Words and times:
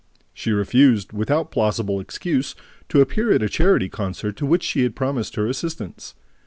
She 0.33 0.49
refused, 0.51 1.13
without 1.13 1.51
plausible 1.51 1.99
excuse, 1.99 2.55
to 2.89 3.01
appear 3.01 3.31
at 3.31 3.43
a 3.43 3.47
charity 3.47 3.87
concert 3.87 4.35
to 4.37 4.47
which 4.47 4.63
she 4.63 4.81
had 4.81 4.95
promised 4.95 5.35
her 5.35 5.45
assistance. 5.45 6.15